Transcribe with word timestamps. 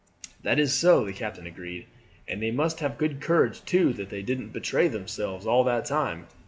"That 0.41 0.57
is 0.57 0.73
so," 0.73 1.05
the 1.05 1.13
captain 1.13 1.45
agreed; 1.45 1.85
"and 2.27 2.41
they 2.41 2.49
must 2.49 2.79
have 2.79 2.97
good 2.97 3.21
courage 3.21 3.63
too 3.65 3.93
that 3.93 4.09
they 4.09 4.23
didn't 4.23 4.49
betray 4.49 4.87
themselves 4.87 5.45
all 5.45 5.63
that 5.65 5.85
time. 5.85 6.25